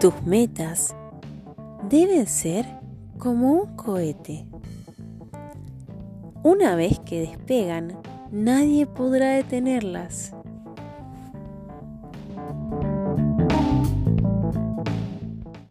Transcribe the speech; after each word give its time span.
Tus 0.00 0.22
metas 0.22 0.96
deben 1.90 2.26
ser 2.26 2.64
como 3.18 3.52
un 3.52 3.76
cohete. 3.76 4.46
Una 6.42 6.74
vez 6.74 6.98
que 7.00 7.20
despegan, 7.20 7.98
nadie 8.30 8.86
podrá 8.86 9.32
detenerlas. 9.32 10.34